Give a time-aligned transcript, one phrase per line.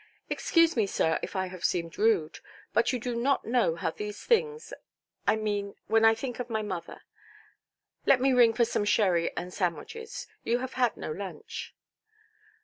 [0.31, 2.39] "Excuse me, sir, if I have seemed rude;
[2.73, 7.03] but you do not know how these things——I mean, when I think of my mother.
[8.07, 11.75] Let me ring for some sherry and sandwiches; you have had no lunch".